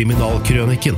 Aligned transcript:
Kriminalkrøniken. 0.00 0.94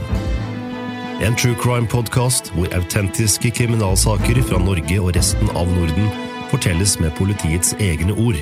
En 1.26 1.34
true 1.34 1.56
crime-podkast 1.58 2.52
hvor 2.54 2.68
autentiske 2.76 3.50
kriminalsaker 3.50 4.38
fra 4.46 4.60
Norge 4.62 4.98
og 5.02 5.16
resten 5.16 5.48
av 5.58 5.70
Norden 5.74 6.04
fortelles 6.52 6.92
med 7.02 7.10
politiets 7.18 7.72
egne 7.82 8.14
ord. 8.14 8.38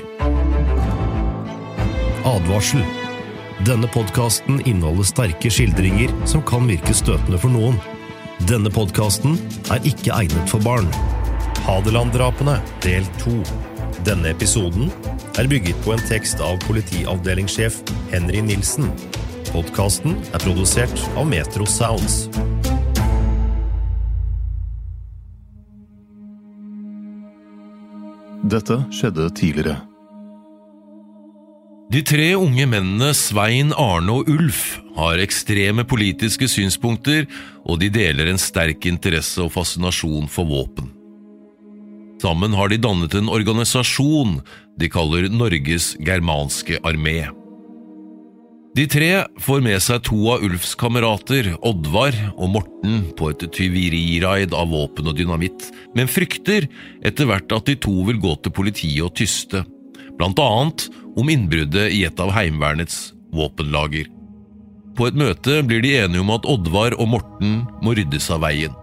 Advarsel. 2.28 2.82
Denne 3.64 3.88
podkasten 3.94 4.60
inneholder 4.68 5.08
sterke 5.08 5.48
skildringer 5.48 6.12
som 6.28 6.44
kan 6.44 6.68
virke 6.68 6.92
støtende 6.98 7.40
for 7.40 7.56
noen. 7.56 7.80
Denne 8.50 8.68
podkasten 8.68 9.40
er 9.72 9.80
ikke 9.88 10.12
egnet 10.12 10.52
for 10.52 10.60
barn. 10.60 10.92
Hadeland-drapene, 11.70 12.58
del 12.84 13.08
to. 13.22 13.38
Denne 14.04 14.34
episoden 14.36 14.92
er 15.40 15.48
bygget 15.48 15.80
på 15.88 15.96
en 15.96 16.04
tekst 16.12 16.44
av 16.44 16.60
politiavdelingssjef 16.68 17.80
Henry 18.12 18.44
Nilsen. 18.44 18.92
Podkasten 19.50 20.12
er 20.30 20.38
produsert 20.44 21.00
av 21.18 21.24
Metro 21.26 21.64
Sounds. 21.66 22.28
Dette 28.46 28.76
skjedde 28.94 29.26
tidligere. 29.34 29.74
De 31.90 32.04
tre 32.06 32.28
unge 32.38 32.68
mennene 32.70 33.10
Svein, 33.18 33.74
Arne 33.74 34.20
og 34.20 34.30
Ulf 34.30 34.78
har 34.94 35.18
ekstreme 35.18 35.82
politiske 35.82 36.46
synspunkter, 36.46 37.26
og 37.66 37.82
de 37.82 37.90
deler 37.90 38.30
en 38.30 38.38
sterk 38.38 38.86
interesse 38.86 39.42
og 39.42 39.50
fascinasjon 39.56 40.30
for 40.30 40.46
våpen. 40.46 40.94
Sammen 42.22 42.54
har 42.54 42.70
de 42.70 42.78
dannet 42.78 43.18
en 43.18 43.34
organisasjon 43.34 44.38
de 44.78 44.94
kaller 44.94 45.26
Norges 45.34 45.96
germanske 45.98 46.78
armé. 46.86 47.32
De 48.70 48.84
tre 48.86 49.24
får 49.42 49.62
med 49.66 49.82
seg 49.82 50.04
to 50.06 50.16
av 50.30 50.44
Ulfs 50.46 50.76
kamerater, 50.78 51.48
Oddvar 51.66 52.14
og 52.36 52.52
Morten, 52.54 53.00
på 53.18 53.32
et 53.32 53.42
tyveriraid 53.50 54.54
av 54.54 54.70
våpen 54.70 55.10
og 55.10 55.16
dynamitt, 55.18 55.64
men 55.98 56.10
frykter 56.10 56.68
etter 57.02 57.26
hvert 57.26 57.50
at 57.56 57.66
de 57.66 57.74
to 57.82 57.96
vil 58.06 58.20
gå 58.22 58.36
til 58.38 58.54
politiet 58.54 59.02
og 59.02 59.16
tyste, 59.18 59.64
blant 60.14 60.38
annet 60.38 60.86
om 61.18 61.32
innbruddet 61.32 61.90
i 61.96 62.04
et 62.06 62.22
av 62.22 62.30
Heimevernets 62.36 63.08
våpenlager. 63.34 64.06
På 64.94 65.08
et 65.10 65.18
møte 65.18 65.58
blir 65.66 65.82
de 65.82 65.96
enige 66.04 66.22
om 66.22 66.30
at 66.36 66.46
Oddvar 66.46 66.94
og 67.00 67.10
Morten 67.16 67.64
må 67.82 67.96
ryddes 67.98 68.30
av 68.30 68.44
veien. 68.46 68.76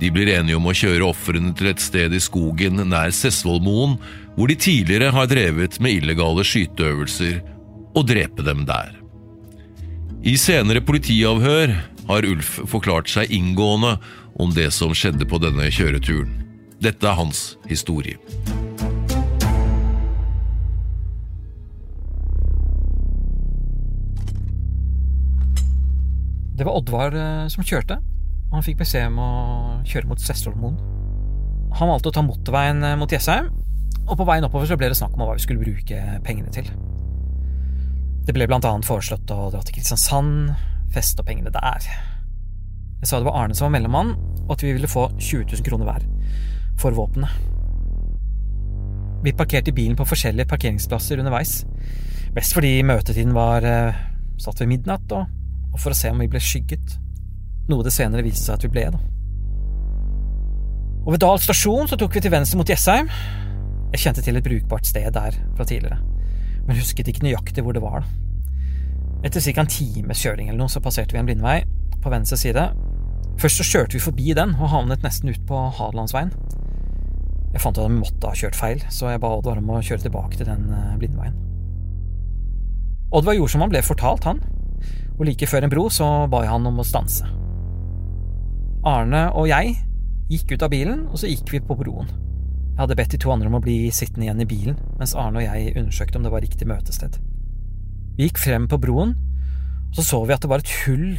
De 0.00 0.08
blir 0.14 0.30
enige 0.36 0.56
om 0.56 0.70
å 0.70 0.76
kjøre 0.76 1.10
ofrene 1.10 1.50
til 1.58 1.72
et 1.72 1.82
sted 1.82 2.14
i 2.14 2.22
skogen 2.22 2.78
nær 2.88 3.10
Sessvollmoen, 3.10 3.98
hvor 4.38 4.48
de 4.48 4.56
tidligere 4.56 5.10
har 5.12 5.26
drevet 5.28 5.82
med 5.82 5.98
illegale 5.98 6.46
skyteøvelser, 6.46 7.40
og 7.90 8.06
drepe 8.06 8.46
dem 8.46 8.62
der. 8.70 8.99
I 10.20 10.34
senere 10.36 10.82
politiavhør 10.84 11.70
har 12.10 12.26
Ulf 12.28 12.58
forklart 12.68 13.08
seg 13.08 13.30
inngående 13.32 13.94
om 14.36 14.50
det 14.52 14.66
som 14.76 14.92
skjedde 14.92 15.24
på 15.24 15.38
denne 15.40 15.70
kjøreturen. 15.72 16.34
Dette 16.76 17.08
er 17.08 17.16
hans 17.16 17.54
historie. 17.70 18.20
Det 26.52 26.68
var 26.68 26.76
Oddvar 26.76 27.16
eh, 27.16 27.48
som 27.48 27.64
kjørte. 27.64 27.96
Han 28.52 28.66
fikk 28.66 28.82
beskjed 28.82 29.08
om 29.08 29.24
å 29.24 29.32
kjøre 29.88 30.10
mot 30.12 30.20
Sestholmoen. 30.20 30.76
Han 31.80 31.94
valgte 31.94 32.12
å 32.12 32.18
ta 32.18 32.28
motorveien 32.28 32.84
eh, 32.84 32.98
mot 33.00 33.08
Jessheim, 33.08 33.48
og 34.04 34.18
på 34.20 34.28
veien 34.28 34.44
oppover 34.44 34.68
så 34.68 34.76
ble 34.76 34.92
det 34.92 35.00
snakk 35.00 35.16
om 35.16 35.24
hva 35.24 35.32
vi 35.38 35.48
skulle 35.48 35.64
bruke 35.64 36.20
pengene 36.28 36.52
til. 36.52 36.68
Det 38.30 38.36
ble 38.36 38.46
blant 38.46 38.62
annet 38.62 38.86
foreslått 38.86 39.26
å 39.34 39.48
dra 39.50 39.58
til 39.66 39.74
Kristiansand, 39.74 40.52
feste 40.94 41.18
opp 41.18 41.26
pengene 41.26 41.50
der. 41.50 41.86
Jeg 43.00 43.08
sa 43.10 43.18
det 43.18 43.26
var 43.26 43.40
Arne 43.40 43.56
som 43.58 43.66
var 43.66 43.72
mellommann, 43.74 44.12
og 44.44 44.52
at 44.54 44.62
vi 44.62 44.70
ville 44.76 44.86
få 44.86 45.08
20 45.16 45.48
000 45.50 45.64
kroner 45.66 45.88
hver 45.88 46.04
for 46.78 46.94
våpenet. 46.94 47.26
Vi 49.26 49.32
parkerte 49.34 49.74
bilen 49.74 49.98
på 49.98 50.06
forskjellige 50.06 50.46
parkeringsplasser 50.46 51.18
underveis, 51.18 51.64
best 52.36 52.54
fordi 52.54 52.70
møtetiden 52.86 53.34
var 53.34 53.66
eh, 53.66 53.98
satt 54.38 54.62
ved 54.62 54.70
midnatt, 54.76 55.10
og, 55.10 55.26
og 55.74 55.82
for 55.82 55.90
å 55.90 55.98
se 55.98 56.14
om 56.14 56.22
vi 56.22 56.30
ble 56.30 56.38
skygget, 56.38 56.96
noe 57.66 57.82
det 57.82 57.96
senere 57.98 58.22
viste 58.28 58.46
seg 58.46 58.60
at 58.60 58.68
vi 58.68 58.72
ble, 58.76 58.86
da. 58.94 59.02
Og 61.02 61.16
ved 61.16 61.24
Dal 61.26 61.42
stasjon 61.42 61.90
så 61.90 61.98
tok 61.98 62.14
vi 62.14 62.22
til 62.22 62.36
venstre 62.38 62.62
mot 62.62 62.70
Jessheim. 62.76 63.10
Jeg 63.90 64.06
kjente 64.06 64.22
til 64.22 64.38
et 64.38 64.46
brukbart 64.46 64.86
sted 64.86 65.10
der 65.18 65.42
fra 65.58 65.66
tidligere, 65.66 65.98
men 66.62 66.78
husket 66.78 67.10
ikke 67.10 67.26
nøyaktig 67.26 67.66
hvor 67.66 67.74
det 67.74 67.82
var. 67.82 68.06
da. 68.06 68.29
Etter 69.20 69.40
ca. 69.44 69.60
en 69.60 69.68
times 69.68 70.22
kjøring 70.22 70.48
eller 70.48 70.62
noe, 70.62 70.72
så 70.72 70.80
passerte 70.80 71.12
vi 71.12 71.20
en 71.20 71.28
blindvei 71.28 71.58
på 72.00 72.12
venstre 72.12 72.38
side. 72.40 72.62
Først 73.40 73.60
så 73.60 73.66
kjørte 73.68 73.98
vi 73.98 74.04
forbi 74.04 74.32
den 74.36 74.54
og 74.56 74.72
havnet 74.72 75.04
nesten 75.04 75.32
ut 75.32 75.42
på 75.48 75.58
Hadelandsveien. 75.76 76.32
Jeg 77.52 77.60
fant 77.60 77.78
at 77.78 77.90
vi 77.90 77.98
måtte 77.98 78.30
ha 78.30 78.36
kjørt 78.36 78.56
feil, 78.56 78.82
så 78.88 79.10
jeg 79.10 79.20
ba 79.20 79.32
Oddvar 79.36 79.58
om 79.60 79.72
å 79.74 79.82
kjøre 79.82 80.06
tilbake 80.06 80.38
til 80.38 80.48
den 80.48 80.68
eh, 80.72 80.96
blindveien. 81.00 81.36
Oddvar 83.10 83.36
gjorde 83.36 83.52
som 83.52 83.64
han 83.64 83.72
ble 83.72 83.82
fortalt, 83.82 84.28
han, 84.28 84.40
og 85.18 85.24
like 85.26 85.48
før 85.50 85.66
en 85.66 85.72
bro 85.72 85.88
så 85.92 86.08
ba 86.30 86.44
jeg 86.44 86.52
han 86.52 86.68
om 86.70 86.80
å 86.80 86.86
stanse. 86.86 87.26
Arne 88.86 89.26
og 89.36 89.50
jeg 89.50 89.74
gikk 90.30 90.54
ut 90.54 90.64
av 90.64 90.72
bilen, 90.72 91.02
og 91.10 91.18
så 91.20 91.28
gikk 91.28 91.50
vi 91.52 91.60
på 91.64 91.76
broen. 91.76 92.08
Jeg 92.70 92.84
hadde 92.86 92.96
bedt 92.96 93.12
de 93.12 93.20
to 93.20 93.32
andre 93.34 93.50
om 93.50 93.58
å 93.58 93.64
bli 93.64 93.90
sittende 93.92 94.28
igjen 94.28 94.40
i 94.40 94.48
bilen, 94.48 94.78
mens 94.96 95.12
Arne 95.18 95.42
og 95.42 95.44
jeg 95.44 95.74
undersøkte 95.74 96.16
om 96.16 96.24
det 96.24 96.32
var 96.32 96.46
riktig 96.46 96.70
møtested. 96.70 97.18
Vi 98.20 98.26
gikk 98.26 98.36
frem 98.42 98.66
på 98.68 98.76
broen, 98.76 99.14
og 99.88 99.94
så 99.96 100.02
så 100.04 100.18
vi 100.28 100.34
at 100.34 100.42
det 100.44 100.48
var 100.50 100.60
et 100.60 100.70
hull 100.82 101.14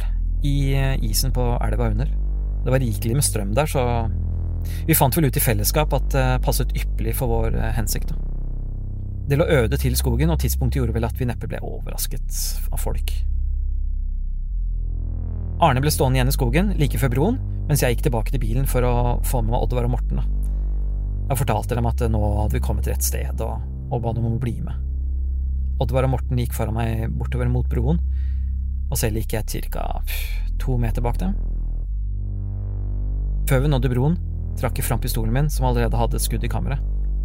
i 0.46 0.52
eh, 0.78 1.00
isen 1.02 1.32
på 1.34 1.42
elva 1.58 1.88
under. 1.90 2.10
Det 2.62 2.70
var 2.70 2.78
rikelig 2.78 3.16
med 3.18 3.26
strøm 3.26 3.56
der, 3.58 3.66
så 3.66 4.06
vi 4.86 4.94
fant 4.94 5.16
vel 5.18 5.26
ut 5.26 5.34
i 5.34 5.42
fellesskap 5.42 5.96
at 5.98 6.06
det 6.14 6.26
passet 6.44 6.70
ypperlig 6.78 7.16
for 7.18 7.32
vår 7.32 7.56
eh, 7.58 7.72
hensikt. 7.74 8.12
Det 9.26 9.34
lå 9.34 9.48
øde 9.50 9.80
til 9.82 9.98
skogen, 9.98 10.30
og 10.30 10.38
tidspunktet 10.44 10.78
gjorde 10.78 10.94
vel 10.94 11.08
at 11.08 11.18
vi 11.18 11.26
neppe 11.26 11.50
ble 11.50 11.58
overrasket 11.66 12.38
av 12.70 12.78
folk. 12.84 13.10
Arne 15.58 15.82
ble 15.82 15.90
stående 15.90 16.20
igjen 16.20 16.30
i 16.30 16.36
skogen 16.38 16.70
like 16.78 17.02
før 17.02 17.14
broen, 17.16 17.42
mens 17.66 17.82
jeg 17.82 17.96
gikk 17.96 18.06
tilbake 18.06 18.36
til 18.36 18.44
bilen 18.46 18.70
for 18.70 18.86
å 18.86 18.94
få 19.26 19.42
med 19.42 19.56
meg 19.56 19.66
Oddvar 19.66 19.90
og 19.90 19.96
Morten. 19.96 20.22
Jeg 21.32 21.42
fortalte 21.42 21.74
dem 21.74 21.90
at 21.90 22.06
nå 22.14 22.22
hadde 22.44 22.60
vi 22.60 22.62
kommet 22.62 22.86
til 22.86 22.94
rett 22.94 23.10
sted, 23.10 23.42
og, 23.42 23.58
og 23.90 24.06
ba 24.06 24.14
dem 24.14 24.30
om 24.30 24.38
å 24.38 24.42
bli 24.46 24.60
med. 24.62 24.91
Oddvar 25.82 26.06
og 26.06 26.14
Morten 26.14 26.38
gikk 26.38 26.54
foran 26.56 26.76
meg 26.76 27.08
bortover 27.18 27.50
mot 27.50 27.66
broen, 27.70 27.98
og 28.90 28.98
selv 29.00 29.18
gikk 29.18 29.34
jeg 29.38 29.68
ca. 29.72 29.86
to 30.62 30.76
meter 30.78 31.02
bak 31.02 31.18
dem. 31.18 31.34
Før 33.50 33.64
vi 33.64 33.70
nådde 33.72 33.90
broen, 33.90 34.18
trakk 34.60 34.78
jeg 34.78 34.86
fram 34.86 35.00
pistolen 35.02 35.34
min, 35.34 35.50
som 35.50 35.66
allerede 35.66 35.98
hadde 35.98 36.16
et 36.16 36.24
skudd 36.24 36.44
i 36.44 36.50
kammeret, 36.52 36.82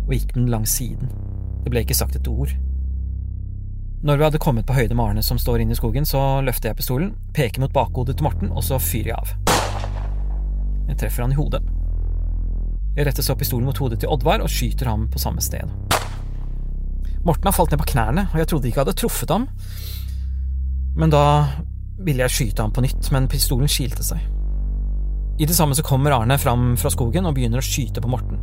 og 0.07 0.16
gikk 0.16 0.34
den 0.34 0.50
langs 0.50 0.73
siden. 0.79 1.12
Det 1.63 1.73
ble 1.73 1.84
ikke 1.85 1.97
sagt 1.97 2.16
et 2.16 2.28
ord. 2.31 2.53
Når 4.03 4.17
vi 4.17 4.23
hadde 4.23 4.41
kommet 4.41 4.66
på 4.66 4.75
høyde 4.78 4.96
med 4.96 5.06
Arne 5.06 5.23
som 5.25 5.40
står 5.41 5.63
inne 5.63 5.73
i 5.73 5.79
skogen, 5.79 6.06
så 6.06 6.40
løfter 6.46 6.72
jeg 6.72 6.79
pistolen, 6.79 7.16
peker 7.34 7.62
mot 7.62 7.73
bakhodet 7.73 8.17
til 8.17 8.28
Morten, 8.29 8.51
og 8.53 8.63
så 8.63 8.79
fyrer 8.81 9.12
jeg 9.12 9.17
av. 9.17 9.34
Jeg 10.88 11.00
treffer 11.01 11.25
han 11.25 11.34
i 11.34 11.40
hodet. 11.40 11.63
Jeg 12.97 13.06
retter 13.06 13.25
så 13.25 13.35
pistolen 13.38 13.67
mot 13.69 13.78
hodet 13.78 14.00
til 14.01 14.09
Oddvar 14.09 14.41
og 14.41 14.50
skyter 14.50 14.90
ham 14.90 15.09
på 15.12 15.22
samme 15.22 15.44
sted. 15.44 15.69
Morten 17.27 17.49
har 17.49 17.55
falt 17.55 17.73
ned 17.73 17.81
på 17.81 17.89
knærne, 17.91 18.29
og 18.31 18.39
jeg 18.39 18.47
trodde 18.47 18.69
ikke 18.69 18.79
jeg 18.79 18.85
hadde 18.85 18.99
truffet 19.01 19.31
ham. 19.33 19.47
Men 20.95 21.11
da 21.11 21.23
ville 21.99 22.23
jeg 22.23 22.31
skyte 22.33 22.63
ham 22.63 22.71
på 22.71 22.83
nytt, 22.85 23.09
men 23.11 23.27
pistolen 23.27 23.67
kilte 23.67 24.05
seg. 24.05 24.21
I 25.37 25.45
det 25.45 25.55
samme 25.57 25.75
så 25.75 25.83
kommer 25.85 26.16
Arne 26.16 26.37
fram 26.39 26.71
fra 26.79 26.89
skogen 26.93 27.27
og 27.27 27.35
begynner 27.35 27.59
å 27.59 27.66
skyte 27.66 28.01
på 28.01 28.09
Morten. 28.09 28.39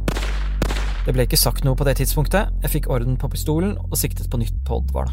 Det 1.04 1.14
ble 1.14 1.24
ikke 1.26 1.40
sagt 1.40 1.64
noe 1.64 1.76
på 1.76 1.86
det 1.88 1.96
tidspunktet, 1.98 2.52
jeg 2.62 2.72
fikk 2.74 2.90
orden 2.92 3.16
på 3.20 3.28
pistolen 3.32 3.74
og 3.80 3.96
siktet 3.98 4.28
på 4.30 4.40
nytt 4.40 4.60
på 4.68 4.78
Oddvar. 4.82 5.10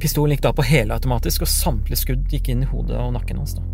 Pistolen 0.00 0.34
gikk 0.34 0.46
da 0.46 0.54
på 0.56 0.64
helautomatisk, 0.64 1.44
og 1.44 1.50
samtlige 1.50 2.00
skudd 2.00 2.30
gikk 2.32 2.48
inn 2.54 2.64
i 2.64 2.70
hodet 2.70 2.96
og 3.02 3.12
nakken 3.18 3.42
hans. 3.42 3.58
da. 3.58 3.66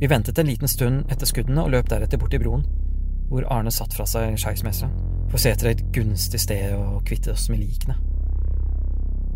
Vi 0.00 0.10
ventet 0.10 0.38
en 0.38 0.48
liten 0.48 0.70
stund 0.70 1.10
etter 1.12 1.28
skuddene 1.28 1.66
og 1.66 1.74
løp 1.74 1.90
deretter 1.90 2.18
bort 2.18 2.32
til 2.34 2.42
broen, 2.42 2.64
hvor 3.28 3.46
Arne 3.52 3.70
satt 3.74 3.94
fra 3.94 4.06
seg 4.08 4.38
skeismesteren, 4.40 4.94
for 5.28 5.38
å 5.38 5.42
se 5.42 5.52
etter 5.54 5.72
et 5.72 5.84
gunstig 5.94 6.40
sted 6.42 6.74
å 6.76 7.00
kvitte 7.06 7.32
oss 7.34 7.48
med 7.52 7.62
likene. 7.62 7.96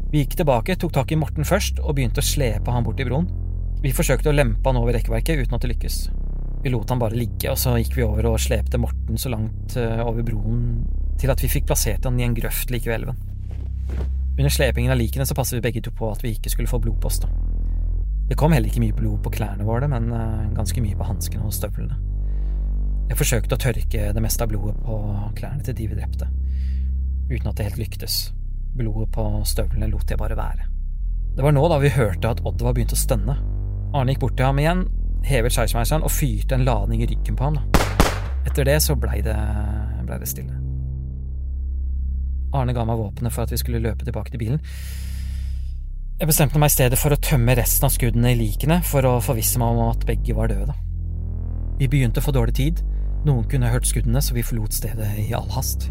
Vi 0.08 0.22
gikk 0.22 0.38
tilbake, 0.38 0.78
tok 0.80 0.94
tak 0.96 1.12
i 1.12 1.18
Morten 1.20 1.44
først 1.44 1.82
og 1.82 1.98
begynte 1.98 2.22
å 2.22 2.24
slepe 2.24 2.72
han 2.72 2.86
bort 2.86 2.96
til 2.96 3.10
broen. 3.10 3.26
Vi 3.82 3.92
forsøkte 3.94 4.30
å 4.30 4.34
lempe 4.34 4.64
han 4.70 4.78
over 4.80 4.96
rekkverket 4.96 5.44
uten 5.44 5.58
at 5.58 5.64
det 5.64 5.74
lykkes. 5.74 5.98
Vi 6.64 6.72
lot 6.72 6.90
han 6.90 6.98
bare 6.98 7.18
ligge, 7.18 7.50
og 7.52 7.58
så 7.60 7.76
gikk 7.78 7.98
vi 7.98 8.06
over 8.06 8.30
og 8.32 8.40
slepte 8.42 8.80
Morten 8.80 9.20
så 9.20 9.30
langt 9.30 9.76
eh, 9.78 10.00
over 10.02 10.24
broen 10.26 10.62
til 11.20 11.30
at 11.30 11.42
vi 11.42 11.50
fikk 11.52 11.68
plassert 11.68 12.06
han 12.08 12.18
i 12.18 12.24
en 12.26 12.34
grøft 12.34 12.72
like 12.72 12.88
ved 12.88 13.02
elven. 13.02 13.20
Under 14.38 14.54
slepingen 14.54 14.94
av 14.94 14.98
likene 14.98 15.26
så 15.26 15.36
passet 15.36 15.58
vi 15.58 15.64
begge 15.68 15.82
to 15.84 15.92
på 15.94 16.10
at 16.10 16.24
vi 16.24 16.32
ikke 16.34 16.50
skulle 16.54 16.70
få 16.70 16.80
blod 16.82 16.98
på 17.02 17.10
oss, 17.10 17.20
da. 17.22 17.30
Det 18.28 18.36
kom 18.38 18.52
heller 18.52 18.68
ikke 18.70 18.82
mye 18.82 18.96
blod 18.96 19.22
på 19.24 19.32
klærne 19.38 19.66
våre, 19.66 19.88
men 19.90 20.10
eh, 20.14 20.48
ganske 20.56 20.82
mye 20.84 20.98
på 20.98 21.06
hanskene 21.08 21.46
og 21.46 21.54
støvlene. 21.54 21.96
Jeg 23.08 23.16
forsøkte 23.16 23.56
å 23.56 23.60
tørke 23.60 24.10
det 24.12 24.22
meste 24.22 24.44
av 24.44 24.50
blodet 24.52 24.76
på 24.84 24.96
klærne 25.38 25.64
til 25.64 25.76
de 25.78 25.86
vi 25.88 25.96
drepte, 25.96 26.28
uten 27.30 27.48
at 27.48 27.56
det 27.56 27.68
helt 27.70 27.80
lyktes. 27.80 28.18
Blodet 28.76 29.08
på 29.14 29.24
støvlene 29.48 29.88
lot 29.88 30.10
jeg 30.12 30.20
bare 30.20 30.36
være. 30.36 30.68
Det 31.38 31.44
var 31.44 31.54
nå 31.54 31.64
da 31.70 31.78
vi 31.80 31.92
hørte 31.94 32.34
at 32.34 32.42
Odd 32.46 32.62
var 32.66 32.76
begynt 32.76 32.92
å 32.92 32.98
stønne. 32.98 33.36
Arne 33.96 34.12
gikk 34.12 34.24
bort 34.26 34.36
til 34.36 34.48
ham 34.48 34.60
igjen, 34.60 34.84
hevet 35.24 35.54
skeismeiseren 35.54 36.04
og 36.04 36.12
fyrte 36.12 36.58
en 36.58 36.66
ladning 36.68 37.02
i 37.02 37.08
ryggen 37.08 37.38
på 37.38 37.48
ham. 37.48 37.58
Etter 38.46 38.68
det 38.68 38.78
så 38.84 38.96
blei 38.98 39.22
det, 39.24 39.36
ble 40.04 40.18
det 40.20 40.28
stille. 40.28 40.58
Arne 42.58 42.74
ga 42.76 42.84
meg 42.88 43.00
våpenet 43.00 43.32
for 43.32 43.44
at 43.44 43.52
vi 43.52 43.60
skulle 43.60 43.80
løpe 43.84 44.04
tilbake 44.04 44.34
til 44.34 44.42
bilen. 44.42 44.60
Jeg 46.18 46.28
bestemte 46.28 46.58
meg 46.60 46.72
i 46.72 46.74
stedet 46.74 46.98
for 46.98 47.14
å 47.14 47.20
tømme 47.22 47.54
resten 47.54 47.86
av 47.86 47.94
skuddene 47.94 48.34
i 48.34 48.38
likene 48.38 48.80
for 48.84 49.06
å 49.06 49.18
forvisse 49.22 49.60
meg 49.62 49.76
om 49.76 49.92
at 49.92 50.06
begge 50.08 50.34
var 50.36 50.50
døde. 50.50 50.74
Vi 51.78 51.86
begynte 51.86 52.18
å 52.18 52.26
få 52.26 52.34
dårlig 52.34 52.56
tid. 52.58 52.80
Noen 53.28 53.44
kunne 53.50 53.68
hørt 53.68 53.88
skuddene, 53.88 54.22
så 54.24 54.32
vi 54.32 54.46
forlot 54.46 54.72
stedet 54.72 55.08
i 55.20 55.28
all 55.36 55.48
hast. 55.52 55.90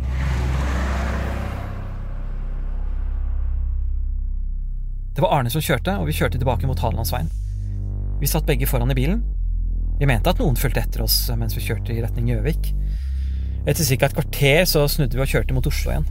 Det 5.14 5.22
var 5.22 5.34
Arne 5.36 5.52
som 5.54 5.62
kjørte, 5.62 5.94
og 6.02 6.10
vi 6.10 6.16
kjørte 6.18 6.40
tilbake 6.42 6.70
mot 6.70 6.80
Hadelandsveien. 6.82 7.30
Vi 8.22 8.30
satt 8.30 8.48
begge 8.50 8.70
foran 8.70 8.94
i 8.94 8.98
bilen. 8.98 9.22
Vi 9.98 10.10
mente 10.10 10.30
at 10.30 10.42
noen 10.42 10.58
fulgte 10.58 10.82
etter 10.82 11.02
oss 11.06 11.16
mens 11.38 11.56
vi 11.58 11.64
kjørte 11.66 11.94
i 11.94 12.02
retning 12.04 12.30
Gjøvik. 12.30 12.72
Etter 13.68 13.86
ca. 13.86 14.08
et 14.08 14.18
kvarter 14.18 14.66
så 14.70 14.86
snudde 14.90 15.18
vi 15.18 15.26
og 15.26 15.30
kjørte 15.30 15.58
mot 15.58 15.70
Oslo 15.70 15.94
igjen. 15.94 16.10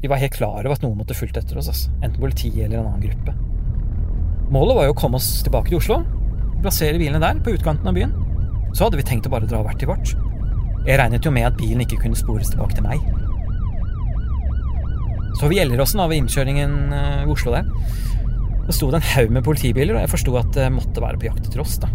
Vi 0.00 0.08
var 0.08 0.20
helt 0.20 0.36
klar 0.36 0.64
over 0.64 0.76
at 0.76 0.84
noen 0.84 0.96
måtte 1.00 1.16
fulgt 1.16 1.36
etter 1.36 1.60
oss, 1.60 1.68
altså. 1.68 1.92
enten 2.00 2.20
politiet 2.22 2.64
eller 2.64 2.80
en 2.80 2.90
annen 2.92 3.04
gruppe. 3.04 3.36
Målet 4.52 4.78
var 4.78 4.88
jo 4.88 4.96
å 4.96 5.00
komme 5.00 5.20
oss 5.20 5.28
tilbake 5.44 5.72
til 5.72 5.80
Oslo, 5.80 6.00
plassere 6.64 7.00
bilene 7.00 7.20
der, 7.20 7.40
på 7.44 7.52
utkanten 7.56 7.88
av 7.88 7.96
byen. 7.96 8.16
Så 8.72 8.86
hadde 8.86 9.00
vi 9.00 9.08
tenkt 9.08 9.28
å 9.28 9.32
bare 9.32 9.48
dra 9.50 9.64
hvert 9.64 9.80
til 9.80 9.90
vårt. 9.90 10.29
Jeg 10.86 10.98
regnet 10.98 11.26
jo 11.26 11.32
med 11.34 11.48
at 11.48 11.58
bilen 11.58 11.82
ikke 11.84 11.98
kunne 12.04 12.18
spores 12.18 12.52
tilbake 12.52 12.78
til 12.78 12.86
meg. 12.86 13.02
Så 15.40 15.48
vi 15.48 15.56
Gjelleråsen 15.56 16.02
ved 16.04 16.20
innkjøringen 16.20 16.72
eh, 16.92 17.24
ved 17.24 17.34
Oslo 17.34 17.54
der. 17.54 17.68
Det 18.66 18.76
sto 18.76 18.90
det 18.90 19.00
en 19.00 19.10
haug 19.14 19.32
med 19.34 19.44
politibiler, 19.44 19.96
og 19.96 20.04
jeg 20.04 20.12
forsto 20.12 20.36
at 20.38 20.52
det 20.54 20.70
måtte 20.72 21.02
være 21.02 21.20
på 21.20 21.30
jakt 21.30 21.48
etter 21.48 21.62
oss. 21.62 21.78
da. 21.82 21.88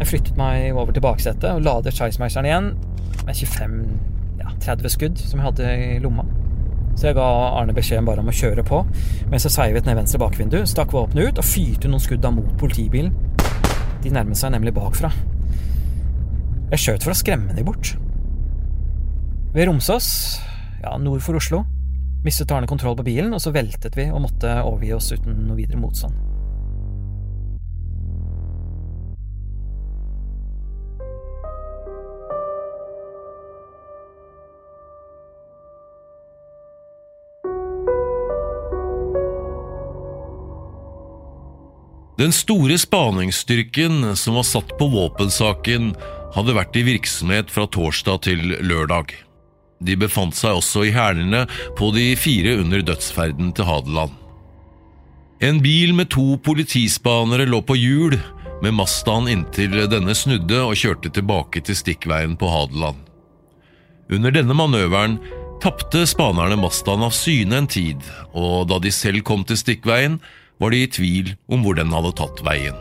Jeg 0.00 0.08
flyttet 0.10 0.38
meg 0.38 0.74
over 0.74 0.92
til 0.92 1.04
baksetet 1.04 1.46
og 1.52 1.62
ladet 1.62 1.94
Scheismeisteren 1.94 2.48
igjen 2.48 2.72
med 3.22 3.38
25-30 3.38 4.90
skudd 4.90 5.20
som 5.22 5.38
jeg 5.38 5.46
hadde 5.46 5.74
i 5.78 6.00
lomma. 6.02 6.26
Så 6.98 7.08
jeg 7.08 7.16
ga 7.16 7.28
Arne 7.56 7.74
beskjeden 7.76 8.08
bare 8.08 8.20
om 8.20 8.28
å 8.28 8.34
kjøre 8.36 8.64
på, 8.66 8.82
mens 9.30 9.46
jeg 9.46 9.54
sveivet 9.54 9.86
ned 9.86 9.96
venstre 9.96 10.20
bakvindu, 10.20 10.58
stakk 10.68 10.92
våpenet 10.92 11.30
ut 11.30 11.40
og 11.40 11.46
fyrte 11.46 11.88
noen 11.88 12.02
skudd 12.02 12.24
da 12.24 12.34
mot 12.34 12.50
politibilen. 12.60 13.14
De 14.02 14.12
nærmet 14.12 14.38
seg 14.38 14.52
nemlig 14.52 14.74
bakfra. 14.76 15.12
Jeg 16.72 16.80
skjøt 16.80 17.04
for 17.04 17.12
å 17.12 17.18
skremme 17.18 17.52
dem 17.52 17.66
bort. 17.68 17.90
Ved 19.52 19.66
Romsås, 19.68 20.06
ja, 20.80 20.94
nord 20.96 21.20
for 21.20 21.36
Oslo, 21.36 21.66
mistet 22.24 22.52
Arne 22.56 22.70
kontroll 22.70 22.96
på 22.96 23.04
bilen, 23.04 23.34
og 23.36 23.42
så 23.44 23.52
veltet 23.52 23.92
vi 23.98 24.08
og 24.08 24.22
måtte 24.24 24.54
overgi 24.64 24.94
oss 24.96 25.12
uten 25.12 25.42
noe 25.50 25.58
videre 25.58 25.76
motstand. 25.76 26.16
Den 42.16 42.32
store 42.32 42.76
spaningsstyrken 42.78 44.16
som 44.16 44.40
var 44.40 44.48
satt 44.48 44.72
på 44.78 44.88
våpensaken, 44.88 45.92
hadde 46.32 46.56
vært 46.56 46.78
i 46.78 46.86
virksomhet 46.86 47.52
fra 47.52 47.66
torsdag 47.68 48.24
til 48.28 48.56
lørdag. 48.64 49.12
De 49.82 49.96
befant 49.98 50.34
seg 50.36 50.58
også 50.60 50.86
i 50.86 50.94
hælene 50.94 51.44
på 51.78 51.90
de 51.94 52.12
fire 52.18 52.56
under 52.62 52.84
dødsferden 52.86 53.50
til 53.56 53.66
Hadeland. 53.68 54.14
En 55.42 55.58
bil 55.62 55.90
med 55.98 56.12
to 56.14 56.36
politispanere 56.38 57.48
lå 57.50 57.62
på 57.66 57.74
hjul, 57.74 58.14
med 58.62 58.76
Mazdaen 58.78 59.26
inntil 59.26 59.74
denne 59.90 60.14
snudde 60.14 60.60
og 60.62 60.78
kjørte 60.78 61.10
tilbake 61.10 61.64
til 61.66 61.74
stikkveien 61.74 62.36
på 62.38 62.46
Hadeland. 62.46 63.00
Under 64.12 64.30
denne 64.30 64.54
manøveren 64.54 65.16
tapte 65.62 66.04
spanerne 66.06 66.60
Mazdaen 66.60 67.02
av 67.02 67.10
syne 67.16 67.58
en 67.58 67.66
tid, 67.66 68.06
og 68.38 68.70
da 68.70 68.78
de 68.82 68.94
selv 68.94 69.26
kom 69.26 69.42
til 69.46 69.58
stikkveien, 69.58 70.20
var 70.62 70.70
de 70.70 70.84
i 70.84 70.90
tvil 70.94 71.34
om 71.50 71.66
hvor 71.66 71.74
den 71.74 71.90
hadde 71.90 72.14
tatt 72.22 72.46
veien. 72.46 72.78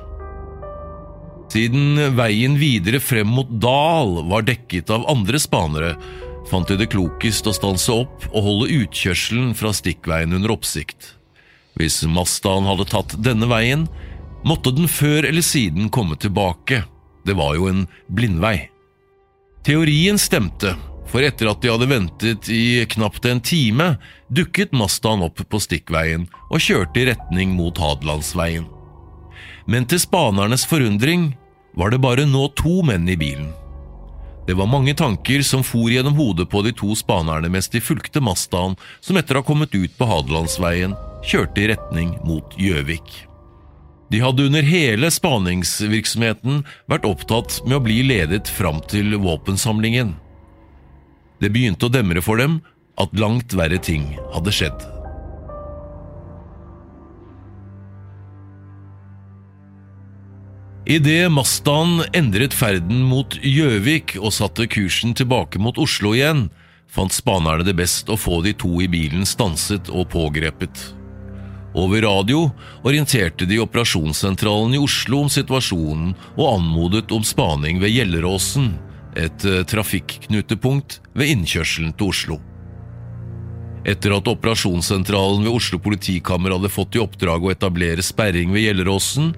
Siden 1.52 2.00
veien 2.16 2.54
videre 2.56 3.02
frem 3.04 3.28
mot 3.28 3.50
Dal 3.60 4.22
var 4.30 4.46
dekket 4.48 4.92
av 4.94 5.04
andre 5.12 5.40
spanere, 5.42 5.96
fant 6.48 6.70
de 6.70 6.78
det 6.80 6.88
klokest 6.94 7.48
å 7.50 7.54
stanse 7.56 7.92
opp 7.92 8.24
og 8.30 8.46
holde 8.46 8.70
utkjørselen 8.78 9.50
fra 9.60 9.74
stikkveien 9.76 10.32
under 10.38 10.54
oppsikt. 10.56 11.18
Hvis 11.76 12.02
Mazdaen 12.08 12.70
hadde 12.70 12.88
tatt 12.88 13.18
denne 13.20 13.50
veien, 13.52 13.84
måtte 14.48 14.72
den 14.76 14.88
før 14.88 15.28
eller 15.28 15.44
siden 15.44 15.92
komme 15.92 16.16
tilbake. 16.16 16.86
Det 17.28 17.36
var 17.36 17.58
jo 17.60 17.68
en 17.68 17.84
blindvei. 18.08 18.70
Teorien 19.68 20.18
stemte, 20.22 20.78
for 21.12 21.20
etter 21.20 21.52
at 21.52 21.60
de 21.60 21.74
hadde 21.74 21.92
ventet 21.92 22.48
i 22.48 22.86
knapt 22.96 23.28
en 23.28 23.44
time, 23.44 23.98
dukket 24.32 24.72
Mazdaen 24.72 25.28
opp 25.28 25.44
på 25.44 25.60
stikkveien 25.60 26.30
og 26.48 26.64
kjørte 26.64 27.04
i 27.04 27.10
retning 27.12 27.52
mot 27.60 27.76
Hadelandsveien. 27.76 28.70
Men 29.68 29.86
til 29.86 30.00
spanernes 30.02 30.64
forundring 30.68 31.34
var 31.78 31.92
det 31.92 32.02
bare 32.04 32.28
nå 32.28 32.48
to 32.60 32.82
menn 32.86 33.08
i 33.10 33.18
bilen. 33.20 33.52
Det 34.48 34.58
var 34.58 34.68
mange 34.68 34.94
tanker 34.98 35.44
som 35.46 35.64
for 35.64 35.92
gjennom 35.94 36.18
hodet 36.18 36.50
på 36.50 36.64
de 36.66 36.74
to 36.76 36.96
spanerne 36.98 37.50
mens 37.54 37.70
de 37.72 37.82
fulgte 37.84 38.24
Mazdaen, 38.24 38.76
som 39.00 39.20
etter 39.20 39.38
å 39.38 39.44
ha 39.44 39.48
kommet 39.48 39.76
ut 39.78 39.94
på 39.98 40.08
Hadelandsveien, 40.10 40.96
kjørte 41.24 41.62
i 41.62 41.70
retning 41.72 42.16
mot 42.26 42.58
Gjøvik. 42.60 43.14
De 44.12 44.20
hadde 44.20 44.50
under 44.50 44.66
hele 44.68 45.08
spaningsvirksomheten 45.14 46.66
vært 46.92 47.08
opptatt 47.08 47.62
med 47.64 47.78
å 47.78 47.84
bli 47.86 48.02
ledet 48.04 48.50
fram 48.52 48.82
til 48.92 49.16
våpensamlingen. 49.22 50.18
Det 51.40 51.54
begynte 51.54 51.88
å 51.88 51.94
demre 51.94 52.24
for 52.26 52.42
dem 52.42 52.60
at 53.00 53.16
langt 53.16 53.56
verre 53.56 53.80
ting 53.80 54.12
hadde 54.34 54.52
skjedd. 54.52 54.91
Idet 60.86 61.30
Mazdaen 61.32 62.02
endret 62.18 62.56
ferden 62.58 63.04
mot 63.06 63.36
Gjøvik 63.46 64.16
og 64.18 64.34
satte 64.34 64.66
kursen 64.66 65.14
tilbake 65.14 65.62
mot 65.62 65.78
Oslo 65.78 66.16
igjen, 66.18 66.48
fant 66.90 67.14
spanerne 67.14 67.68
det 67.68 67.76
best 67.78 68.10
å 68.10 68.18
få 68.18 68.40
de 68.42 68.56
to 68.58 68.80
i 68.82 68.88
bilen 68.90 69.28
stanset 69.30 69.92
og 69.94 70.10
pågrepet. 70.10 70.82
Over 71.78 72.02
radio 72.02 72.48
orienterte 72.82 73.46
de 73.46 73.62
operasjonssentralen 73.62 74.74
i 74.74 74.82
Oslo 74.82 75.22
om 75.22 75.30
situasjonen 75.32 76.16
og 76.34 76.48
anmodet 76.50 77.14
om 77.14 77.24
spaning 77.24 77.80
ved 77.80 77.94
Gjelleråsen, 77.94 78.74
et 79.22 79.46
eh, 79.46 79.62
trafikknutepunkt 79.68 80.98
ved 81.14 81.36
innkjørselen 81.36 81.94
til 81.94 82.10
Oslo. 82.10 82.42
Etter 83.82 84.14
at 84.14 84.28
operasjonssentralen 84.30 85.42
ved 85.42 85.56
Oslo 85.56 85.80
politikammer 85.82 86.54
hadde 86.54 86.70
fått 86.70 86.98
i 86.98 87.02
oppdrag 87.02 87.46
å 87.46 87.54
etablere 87.54 88.04
sperring 88.06 88.54
ved 88.54 88.68
Gjelleråsen, 88.68 89.32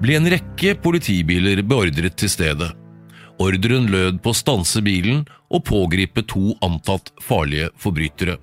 ble 0.00 0.16
en 0.16 0.30
rekke 0.32 0.72
politibiler 0.80 1.60
beordret 1.60 2.16
til 2.20 2.32
stedet. 2.32 2.70
Ordren 3.40 3.88
lød 3.92 4.22
på 4.24 4.32
å 4.32 4.36
stanse 4.36 4.80
bilen 4.84 5.26
og 5.52 5.66
pågripe 5.68 6.24
to 6.28 6.54
antatt 6.64 7.12
farlige 7.24 7.70
forbrytere. 7.80 8.38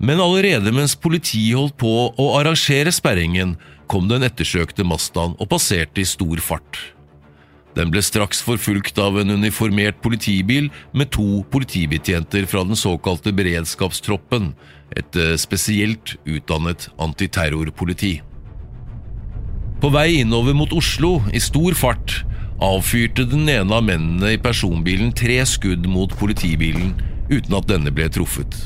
Men 0.00 0.20
allerede 0.20 0.72
mens 0.76 0.96
politiet 0.96 1.56
holdt 1.56 1.76
på 1.80 1.92
å 2.08 2.26
arrangere 2.40 2.92
sperringen, 2.92 3.54
kom 3.88 4.08
den 4.10 4.24
ettersøkte 4.26 4.84
Mazdaen 4.84 5.36
og 5.40 5.48
passerte 5.52 6.02
i 6.02 6.08
stor 6.08 6.40
fart. 6.44 6.95
Den 7.76 7.90
ble 7.92 8.00
straks 8.00 8.40
forfulgt 8.40 8.96
av 8.98 9.18
en 9.20 9.34
uniformert 9.36 9.98
politibil 10.04 10.70
med 10.96 11.10
to 11.12 11.42
politibetjenter 11.52 12.46
fra 12.48 12.64
den 12.64 12.78
såkalte 12.78 13.34
beredskapstroppen, 13.36 14.54
et 14.96 15.18
eh, 15.20 15.34
spesielt 15.36 16.14
utdannet 16.24 16.88
antiterrorpoliti. 17.02 18.14
På 19.82 19.90
vei 19.92 20.22
innover 20.22 20.56
mot 20.56 20.72
Oslo, 20.72 21.18
i 21.36 21.42
stor 21.42 21.76
fart, 21.76 22.22
avfyrte 22.64 23.26
den 23.28 23.44
ene 23.52 23.76
av 23.76 23.84
mennene 23.84 24.32
i 24.32 24.40
personbilen 24.40 25.12
tre 25.12 25.42
skudd 25.44 25.84
mot 25.92 26.14
politibilen 26.16 26.94
uten 27.28 27.58
at 27.58 27.68
denne 27.68 27.92
ble 27.92 28.08
truffet. 28.08 28.56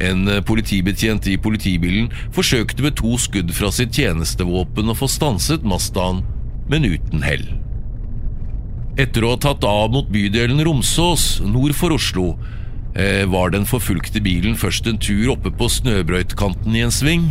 En 0.00 0.24
eh, 0.32 0.40
politibetjent 0.40 1.28
i 1.28 1.36
politibilen 1.36 2.08
forsøkte 2.32 2.88
med 2.88 2.96
to 3.02 3.18
skudd 3.20 3.52
fra 3.52 3.68
sitt 3.74 3.92
tjenestevåpen 4.00 4.88
å 4.88 4.96
få 4.96 5.12
stanset 5.12 5.68
Mazdaen, 5.68 6.24
men 6.72 6.88
uten 6.88 7.20
hell. 7.20 7.44
Etter 8.94 9.24
å 9.26 9.32
ha 9.32 9.38
tatt 9.42 9.64
av 9.66 9.88
mot 9.90 10.06
bydelen 10.06 10.60
Romsås, 10.62 11.40
nord 11.42 11.74
for 11.74 11.96
Oslo, 11.96 12.36
eh, 12.94 13.24
var 13.26 13.50
den 13.50 13.66
forfulgte 13.66 14.22
bilen 14.22 14.54
først 14.54 14.86
en 14.86 15.00
tur 15.02 15.32
oppe 15.32 15.50
på 15.50 15.66
snøbrøytkanten 15.66 16.76
i 16.76 16.84
en 16.86 16.94
sving. 16.94 17.26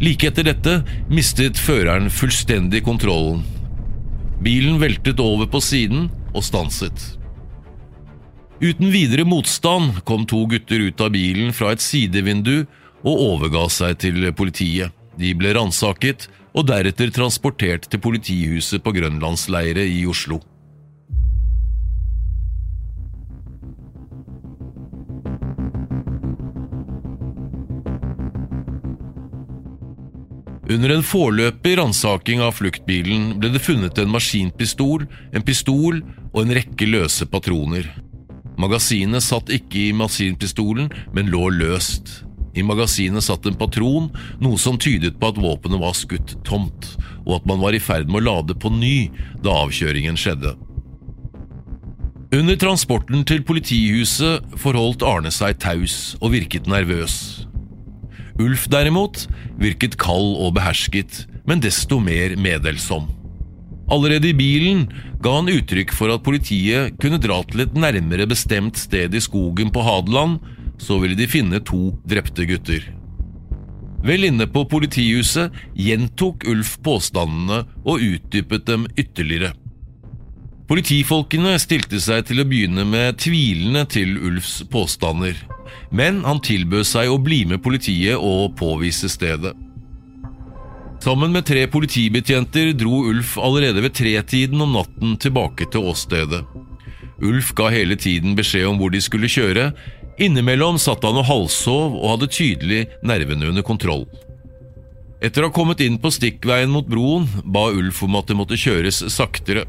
Like 0.00 0.30
etter 0.30 0.48
dette 0.48 0.78
mistet 1.12 1.60
føreren 1.60 2.08
fullstendig 2.08 2.82
kontrollen. 2.84 3.44
Bilen 4.40 4.80
veltet 4.80 5.20
over 5.20 5.46
på 5.46 5.60
siden 5.60 6.08
og 6.32 6.42
stanset. 6.44 7.18
Uten 8.60 8.88
videre 8.88 9.28
motstand 9.28 10.00
kom 10.08 10.24
to 10.24 10.46
gutter 10.48 10.80
ut 10.88 11.00
av 11.00 11.12
bilen 11.12 11.52
fra 11.52 11.74
et 11.76 11.84
sidevindu 11.84 12.64
og 13.04 13.20
overga 13.20 13.68
seg 13.68 14.00
til 14.00 14.32
politiet. 14.32 14.96
De 15.20 15.36
ble 15.36 15.52
ransaket 15.52 16.28
og 16.56 16.68
deretter 16.72 17.12
transportert 17.12 17.84
til 17.84 18.00
politihuset 18.00 18.80
på 18.80 18.96
Grønlandsleiret 18.96 19.84
i 19.84 20.06
Oslo. 20.08 20.40
Under 30.66 30.90
en 30.90 31.04
foreløpig 31.06 31.76
ransaking 31.78 32.40
av 32.42 32.56
fluktbilen 32.58 33.36
ble 33.38 33.52
det 33.54 33.62
funnet 33.62 34.00
en 34.02 34.10
maskinpistol, 34.10 35.04
en 35.30 35.44
pistol 35.46 36.00
og 36.32 36.40
en 36.42 36.54
rekke 36.58 36.88
løse 36.90 37.28
patroner. 37.30 37.86
Magasinet 38.58 39.22
satt 39.22 39.52
ikke 39.52 39.78
i 39.84 39.94
maskinpistolen, 39.94 40.90
men 41.14 41.30
lå 41.30 41.44
løst. 41.54 42.24
I 42.56 42.64
magasinet 42.66 43.22
satt 43.22 43.46
en 43.46 43.58
patron, 43.60 44.08
noe 44.42 44.58
som 44.58 44.78
tydet 44.80 45.20
på 45.20 45.30
at 45.30 45.38
våpenet 45.38 45.78
var 45.78 45.94
skutt 45.94 46.34
tomt, 46.48 46.96
og 47.22 47.36
at 47.38 47.46
man 47.46 47.62
var 47.62 47.76
i 47.76 47.82
ferd 47.82 48.10
med 48.10 48.24
å 48.24 48.32
lade 48.32 48.58
på 48.58 48.72
ny 48.72 49.10
da 49.44 49.60
avkjøringen 49.62 50.18
skjedde. 50.18 50.56
Under 52.34 52.58
transporten 52.58 53.22
til 53.28 53.44
politihuset 53.46 54.56
forholdt 54.58 55.04
Arne 55.06 55.30
seg 55.30 55.60
taus 55.62 56.16
og 56.18 56.32
virket 56.34 56.66
nervøs. 56.66 57.45
Ulf 58.42 58.66
derimot 58.68 59.24
virket 59.60 59.96
kald 60.00 60.36
og 60.44 60.56
behersket, 60.58 61.24
men 61.48 61.62
desto 61.64 61.98
mer 62.02 62.34
meddelsom. 62.36 63.08
Allerede 63.92 64.32
i 64.32 64.36
bilen 64.36 64.84
ga 65.22 65.36
han 65.38 65.48
uttrykk 65.50 65.94
for 65.94 66.12
at 66.12 66.24
politiet 66.26 66.98
kunne 67.00 67.20
dra 67.22 67.38
til 67.46 67.64
et 67.64 67.76
nærmere 67.78 68.26
bestemt 68.28 68.76
sted 68.80 69.14
i 69.14 69.22
skogen 69.22 69.70
på 69.72 69.84
Hadeland, 69.86 70.40
så 70.82 70.98
ville 71.00 71.16
de 71.16 71.30
finne 71.30 71.62
to 71.64 71.94
drepte 72.04 72.44
gutter. 72.50 72.82
Vel 74.06 74.26
inne 74.28 74.44
på 74.50 74.66
politihuset 74.68 75.54
gjentok 75.78 76.44
Ulf 76.50 76.76
påstandene 76.84 77.62
og 77.86 78.02
utdypet 78.04 78.66
dem 78.68 78.84
ytterligere. 78.98 79.54
Politifolkene 80.66 81.54
stilte 81.62 82.02
seg 82.02 82.26
til 82.26 82.42
å 82.42 82.46
begynne 82.46 82.84
med 82.90 83.20
tvilende 83.22 83.86
til 83.90 84.16
Ulfs 84.18 84.64
påstander 84.70 85.38
men 85.90 86.24
han 86.26 86.42
tilbød 86.42 86.86
seg 86.88 87.10
å 87.10 87.20
bli 87.22 87.44
med 87.48 87.62
politiet 87.64 88.16
og 88.18 88.56
påvise 88.58 89.10
stedet. 89.12 89.54
Sammen 91.02 91.30
med 91.30 91.46
tre 91.46 91.66
politibetjenter 91.70 92.72
dro 92.74 93.04
Ulf 93.10 93.36
allerede 93.38 93.84
ved 93.84 93.94
tretiden 93.94 94.60
om 94.64 94.72
natten 94.74 95.14
tilbake 95.22 95.68
til 95.70 95.86
åstedet. 95.92 96.42
Ulf 97.22 97.52
ga 97.56 97.68
hele 97.72 97.96
tiden 98.00 98.34
beskjed 98.36 98.66
om 98.68 98.80
hvor 98.80 98.90
de 98.92 99.00
skulle 99.04 99.30
kjøre. 99.30 99.70
Innimellom 100.18 100.80
satt 100.80 101.04
han 101.04 101.20
og 101.20 101.28
halvsov 101.28 101.94
og 101.94 102.08
hadde 102.14 102.32
tydelig 102.32 102.80
nervene 103.06 103.52
under 103.52 103.64
kontroll. 103.64 104.06
Etter 105.24 105.44
å 105.44 105.48
ha 105.48 105.54
kommet 105.54 105.80
inn 105.84 105.96
på 106.00 106.12
stikkveien 106.12 106.72
mot 106.72 106.88
broen 106.88 107.28
ba 107.44 107.68
Ulf 107.72 108.02
om 108.04 108.18
at 108.18 108.28
det 108.28 108.36
måtte 108.36 108.58
kjøres 108.60 109.00
saktere. 109.12 109.64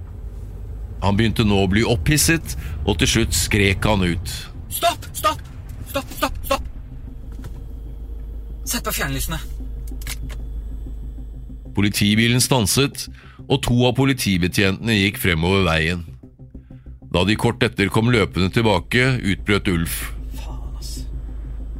Han 1.04 1.20
begynte 1.20 1.46
nå 1.46 1.62
å 1.62 1.70
bli 1.72 1.86
opphisset, 1.88 2.58
og 2.88 2.98
til 3.00 3.12
slutt 3.14 3.38
skrek 3.38 3.86
han 3.86 4.04
ut. 4.08 4.34
Stopp! 4.74 5.08
Stopp! 5.16 5.47
Stopp, 5.98 6.12
stopp, 6.14 6.36
stopp! 6.46 6.64
Sett 8.70 8.84
på 8.86 8.92
fjernlysene. 8.94 9.40
Politibilen 11.74 12.44
stanset, 12.44 13.08
og 13.48 13.64
to 13.66 13.80
av 13.88 13.96
politibetjentene 13.98 14.94
gikk 15.00 15.18
fremover 15.24 15.66
veien. 15.66 16.04
Da 17.10 17.26
de 17.26 17.34
kort 17.40 17.66
etter 17.66 17.90
kom 17.90 18.12
løpende 18.14 18.52
tilbake, 18.54 19.08
utbrøt 19.26 19.74
Ulf. 19.74 19.98
Faen, 20.38 20.78
ass. 20.78 20.94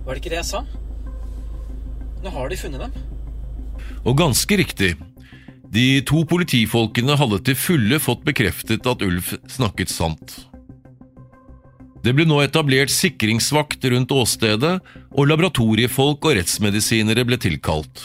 Var 0.08 0.10
det 0.10 0.24
ikke 0.24 0.34
det 0.34 0.42
jeg 0.42 0.50
sa? 0.50 0.66
Nå 2.26 2.34
har 2.34 2.50
de 2.50 2.62
funnet 2.64 2.88
dem. 2.88 3.00
Og 4.02 4.18
ganske 4.18 4.62
riktig. 4.64 4.96
De 5.70 5.88
to 6.10 6.26
politifolkene 6.26 7.22
hadde 7.22 7.44
til 7.46 7.64
fulle 7.70 8.02
fått 8.02 8.26
bekreftet 8.26 8.90
at 8.90 9.06
Ulf 9.06 9.36
snakket 9.46 9.94
sant. 9.94 10.40
Det 12.08 12.14
ble 12.16 12.24
nå 12.24 12.38
etablert 12.40 12.88
sikringsvakt 12.94 13.84
rundt 13.92 14.14
åstedet, 14.16 14.78
og 15.12 15.28
laboratoriefolk 15.28 16.24
og 16.24 16.38
rettsmedisinere 16.38 17.26
ble 17.28 17.36
tilkalt. 17.44 18.00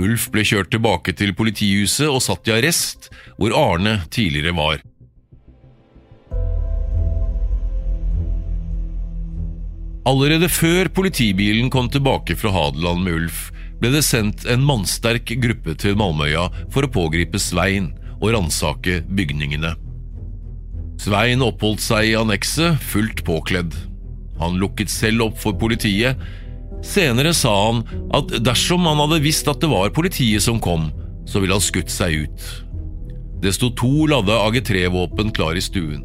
Ulf 0.00 0.30
ble 0.32 0.44
kjørt 0.48 0.70
tilbake 0.72 1.12
til 1.12 1.34
politihuset 1.36 2.08
og 2.08 2.22
satt 2.24 2.48
i 2.48 2.54
arrest, 2.56 3.10
hvor 3.36 3.52
Arne 3.52 3.98
tidligere 4.08 4.56
var. 4.56 4.80
Allerede 10.08 10.48
før 10.48 10.88
politibilen 10.96 11.68
kom 11.68 11.92
tilbake 11.92 12.40
fra 12.40 12.54
Hadeland 12.56 13.04
med 13.04 13.20
Ulf, 13.20 13.48
ble 13.76 13.92
det 13.92 14.06
sendt 14.08 14.48
en 14.48 14.64
mannsterk 14.64 15.36
gruppe 15.44 15.76
til 15.76 16.00
Malmøya 16.00 16.48
for 16.72 16.88
å 16.88 16.94
pågripe 16.96 17.36
Svein 17.42 17.92
og 18.22 18.30
ransake 18.32 19.02
bygningene. 19.04 19.76
Svein 21.06 21.42
oppholdt 21.44 21.84
seg 21.84 22.08
i 22.08 22.16
annekset 22.18 22.80
fullt 22.82 23.20
påkledd. 23.26 23.76
Han 24.40 24.56
lukket 24.58 24.90
selv 24.90 25.28
opp 25.28 25.36
for 25.38 25.54
politiet. 25.54 26.18
Senere 26.82 27.30
sa 27.36 27.52
han 27.68 27.84
at 28.16 28.32
dersom 28.42 28.88
han 28.88 28.98
hadde 29.04 29.22
visst 29.22 29.46
at 29.46 29.60
det 29.62 29.70
var 29.70 29.94
politiet 29.94 30.42
som 30.42 30.58
kom, 30.58 30.88
så 31.22 31.38
ville 31.38 31.54
han 31.54 31.62
skutt 31.62 31.94
seg 31.94 32.26
ut. 32.26 32.48
Det 33.38 33.54
sto 33.54 33.70
to 33.78 34.08
ladde 34.10 34.34
AG3-våpen 34.34 35.30
klar 35.36 35.54
i 35.54 35.62
stuen. 35.62 36.02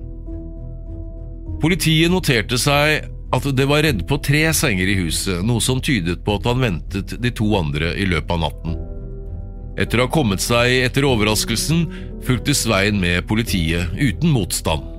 Politiet 1.66 2.14
noterte 2.14 2.62
seg 2.62 3.10
at 3.34 3.50
det 3.58 3.68
var 3.72 3.82
redd 3.88 4.06
på 4.06 4.22
tre 4.22 4.44
senger 4.54 4.86
i 4.86 5.00
huset, 5.02 5.42
noe 5.42 5.64
som 5.66 5.82
tydet 5.82 6.22
på 6.22 6.38
at 6.38 6.46
han 6.46 6.62
ventet 6.62 7.18
de 7.18 7.34
to 7.34 7.50
andre 7.58 7.96
i 7.98 8.06
løpet 8.06 8.38
av 8.38 8.44
natten. 8.46 8.78
Etter 9.82 9.98
å 9.98 10.06
ha 10.06 10.14
kommet 10.14 10.46
seg 10.46 10.84
etter 10.86 11.10
overraskelsen, 11.10 11.88
fulgte 12.22 12.54
Svein 12.54 13.02
med 13.02 13.26
politiet 13.26 13.96
uten 13.98 14.30
motstand. 14.30 14.91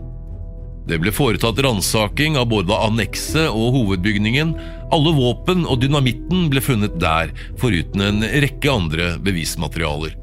Det 0.88 0.98
ble 0.98 1.12
foretatt 1.14 1.60
ransaking 1.62 2.36
av 2.38 2.48
både 2.50 2.76
annekset 2.88 3.46
og 3.50 3.76
hovedbygningen. 3.76 4.54
Alle 4.92 5.12
våpen 5.14 5.62
og 5.66 5.78
dynamitten 5.84 6.48
ble 6.50 6.62
funnet 6.64 6.98
der, 7.02 7.30
foruten 7.60 8.02
en 8.02 8.26
rekke 8.44 8.72
andre 8.72 9.12
bevismaterialer. 9.22 10.16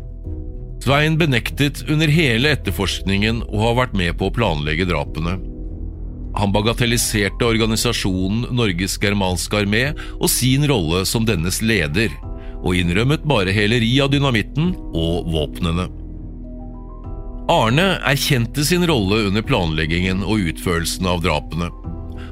Svein 0.83 1.17
benektet 1.19 1.83
under 1.91 2.11
hele 2.11 2.53
etterforskningen 2.55 3.43
å 3.49 3.63
ha 3.65 3.71
vært 3.81 3.95
med 3.99 4.15
på 4.19 4.29
å 4.29 4.35
planlegge 4.35 4.87
drapene. 4.89 5.37
Han 6.39 6.53
bagatelliserte 6.55 7.47
organisasjonen 7.47 8.47
Norges 8.55 8.95
germanske 9.01 9.63
armé 9.63 9.89
og 10.19 10.29
sin 10.31 10.67
rolle 10.69 11.03
som 11.09 11.25
dennes 11.27 11.59
leder 11.65 12.13
og 12.59 12.75
innrømmet 12.75 13.25
bare 13.27 13.55
heleri 13.55 13.91
av 14.03 14.11
dynamitten 14.13 14.73
og 14.93 15.31
våpnene. 15.33 15.87
Arne 17.49 17.95
erkjente 18.05 18.61
sin 18.61 18.83
rolle 18.85 19.23
under 19.25 19.41
planleggingen 19.41 20.19
og 20.21 20.51
utførelsen 20.51 21.07
av 21.09 21.23
drapene. 21.23 21.71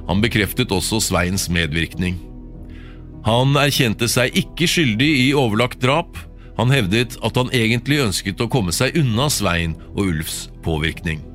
Han 0.06 0.20
bekreftet 0.22 0.70
også 0.70 1.00
Sveins 1.02 1.48
medvirkning. 1.50 2.20
Han 3.26 3.58
erkjente 3.58 4.06
seg 4.14 4.38
ikke 4.38 4.70
skyldig 4.70 5.10
i 5.24 5.32
overlagt 5.34 5.82
drap. 5.82 6.20
Han 6.60 6.70
hevdet 6.70 7.18
at 7.26 7.40
han 7.40 7.50
egentlig 7.50 7.98
ønsket 8.06 8.44
å 8.46 8.50
komme 8.52 8.76
seg 8.76 8.94
unna 9.02 9.26
Svein 9.34 9.74
og 9.96 10.04
Ulfs 10.06 10.38
påvirkning. 10.62 11.26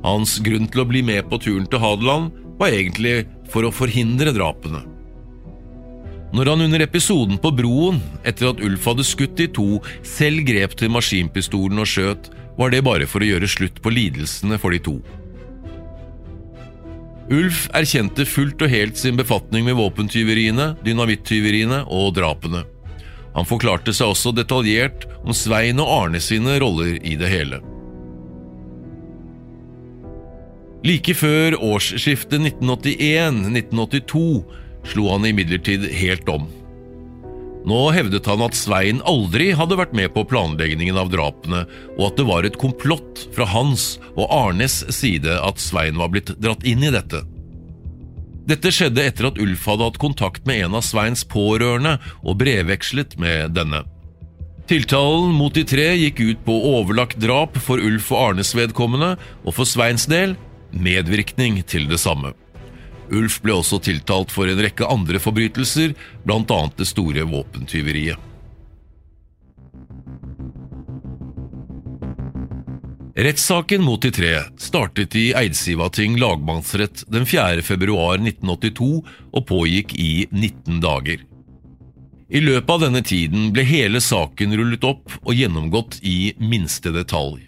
Hans 0.00 0.38
grunn 0.40 0.70
til 0.72 0.86
å 0.86 0.88
bli 0.88 1.04
med 1.04 1.28
på 1.28 1.36
turen 1.44 1.68
til 1.68 1.84
Hadeland 1.84 2.32
var 2.56 2.72
egentlig 2.72 3.26
for 3.52 3.68
å 3.68 3.74
forhindre 3.74 4.32
drapene. 4.32 4.86
Når 6.32 6.50
han 6.52 6.60
under 6.66 6.82
episoden 6.84 7.38
på 7.40 7.52
broen, 7.56 8.02
etter 8.26 8.50
at 8.50 8.60
Ulf 8.64 8.84
hadde 8.90 9.06
skutt 9.06 9.38
de 9.38 9.46
to, 9.48 9.78
selv 10.04 10.44
grep 10.48 10.76
til 10.76 10.92
maskinpistolen 10.92 11.80
og 11.80 11.88
skjøt, 11.88 12.28
var 12.58 12.74
det 12.74 12.84
bare 12.84 13.06
for 13.08 13.24
å 13.24 13.30
gjøre 13.30 13.48
slutt 13.48 13.80
på 13.80 13.92
lidelsene 13.94 14.58
for 14.60 14.74
de 14.74 14.80
to. 14.82 14.96
Ulf 17.32 17.66
erkjente 17.76 18.24
fullt 18.28 18.62
og 18.64 18.72
helt 18.72 18.96
sin 18.96 19.16
befatning 19.18 19.64
med 19.66 19.76
våpentyveriene, 19.78 20.74
dynamittyveriene 20.84 21.84
og 21.92 22.14
drapene. 22.16 22.64
Han 23.36 23.48
forklarte 23.48 23.92
seg 23.94 24.10
også 24.12 24.32
detaljert 24.36 25.04
om 25.22 25.36
Svein 25.36 25.80
og 25.82 25.90
Arne 25.92 26.20
sine 26.24 26.56
roller 26.60 26.96
i 27.04 27.16
det 27.20 27.28
hele. 27.30 27.60
Like 30.86 31.14
før 31.18 31.56
årsskiftet 31.74 32.40
1981-1982 32.62 34.42
slo 34.86 35.08
han 35.12 35.26
imidlertid 35.26 35.88
helt 35.98 36.28
om. 36.28 36.46
Nå 37.68 37.80
hevdet 37.92 38.28
han 38.30 38.42
at 38.46 38.56
Svein 38.56 39.02
aldri 39.08 39.50
hadde 39.56 39.76
vært 39.76 39.96
med 39.96 40.12
på 40.14 40.24
planleggingen 40.30 40.96
av 41.00 41.10
drapene, 41.12 41.64
og 41.98 42.04
at 42.06 42.20
det 42.20 42.28
var 42.28 42.46
et 42.46 42.56
komplott 42.60 43.26
fra 43.34 43.48
hans 43.50 43.96
og 44.14 44.28
Arnes 44.32 44.80
side 44.94 45.34
at 45.42 45.60
Svein 45.60 45.98
var 46.00 46.12
blitt 46.14 46.32
dratt 46.40 46.64
inn 46.68 46.86
i 46.86 46.94
dette. 46.94 47.24
Dette 48.48 48.72
skjedde 48.72 49.04
etter 49.04 49.28
at 49.28 49.38
Ulf 49.42 49.66
hadde 49.68 49.84
hatt 49.84 50.00
kontakt 50.00 50.46
med 50.48 50.64
en 50.64 50.78
av 50.78 50.86
Sveins 50.86 51.26
pårørende 51.28 51.98
og 52.22 52.38
brevvekslet 52.40 53.18
med 53.20 53.52
denne. 53.58 53.82
Tiltalen 54.68 55.34
mot 55.36 55.52
de 55.52 55.64
tre 55.68 55.90
gikk 55.96 56.20
ut 56.20 56.40
på 56.44 56.56
overlagt 56.70 57.20
drap 57.20 57.56
for 57.60 57.80
Ulf 57.80 58.10
og 58.12 58.30
Arnes 58.30 58.54
vedkommende, 58.56 59.16
og 59.44 59.56
for 59.56 59.68
Sveins 59.68 60.08
del 60.08 60.36
medvirkning 60.72 61.60
til 61.68 61.88
det 61.88 62.00
samme. 62.00 62.32
Ulf 63.14 63.40
ble 63.44 63.56
også 63.56 63.80
tiltalt 63.84 64.32
for 64.34 64.50
en 64.50 64.60
rekke 64.60 64.86
andre 64.86 65.20
forbrytelser, 65.22 65.94
annet 66.28 66.76
det 66.76 66.88
store 66.88 67.24
våpentyveriet. 67.28 68.28
Rettssaken 73.18 73.82
mot 73.82 74.02
de 74.02 74.12
tre 74.14 74.34
startet 74.62 75.16
i 75.18 75.32
Eidsivating 75.34 76.20
lagmannsrett 76.22 77.02
den 77.10 77.26
4. 77.26 77.64
februar 77.66 78.20
1982 78.20 78.90
og 79.32 79.46
pågikk 79.48 79.96
i 79.98 80.28
19 80.30 80.78
dager. 80.84 81.24
I 82.30 82.44
løpet 82.44 82.70
av 82.70 82.84
denne 82.84 83.02
tiden 83.02 83.50
ble 83.56 83.64
hele 83.66 83.98
saken 84.04 84.54
rullet 84.60 84.86
opp 84.86 85.16
og 85.24 85.34
gjennomgått 85.34 85.98
i 86.06 86.36
minste 86.38 86.92
detalj. 86.94 87.47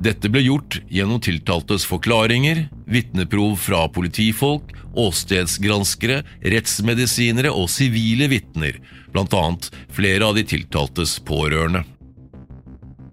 Dette 0.00 0.30
ble 0.32 0.40
gjort 0.46 0.78
gjennom 0.88 1.20
tiltaltes 1.20 1.84
forklaringer, 1.84 2.64
vitneprov 2.88 3.58
fra 3.60 3.82
politifolk, 3.92 4.72
åstedsgranskere, 4.96 6.22
rettsmedisinere 6.40 7.52
og 7.52 7.68
sivile 7.68 8.30
vitner, 8.32 8.78
bl.a. 9.12 9.44
flere 9.92 10.24
av 10.24 10.38
de 10.38 10.46
tiltaltes 10.48 11.18
pårørende. 11.28 11.84